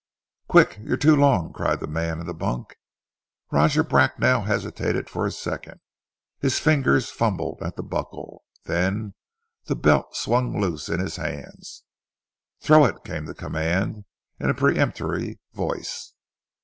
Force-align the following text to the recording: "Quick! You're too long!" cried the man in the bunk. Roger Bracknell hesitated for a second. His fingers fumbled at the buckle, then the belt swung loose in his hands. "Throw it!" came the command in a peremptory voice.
"Quick! 0.47 0.79
You're 0.81 0.97
too 0.97 1.15
long!" 1.15 1.53
cried 1.53 1.79
the 1.79 1.85
man 1.85 2.19
in 2.19 2.25
the 2.25 2.33
bunk. 2.33 2.75
Roger 3.51 3.83
Bracknell 3.83 4.45
hesitated 4.45 5.07
for 5.11 5.27
a 5.27 5.31
second. 5.31 5.79
His 6.39 6.57
fingers 6.57 7.11
fumbled 7.11 7.61
at 7.61 7.75
the 7.75 7.83
buckle, 7.83 8.43
then 8.63 9.13
the 9.65 9.75
belt 9.75 10.15
swung 10.15 10.59
loose 10.59 10.89
in 10.89 10.99
his 10.99 11.17
hands. 11.17 11.83
"Throw 12.61 12.85
it!" 12.85 13.03
came 13.03 13.25
the 13.25 13.35
command 13.35 14.05
in 14.39 14.49
a 14.49 14.55
peremptory 14.55 15.39
voice. 15.53 16.13